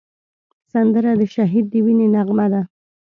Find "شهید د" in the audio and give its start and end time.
1.33-1.73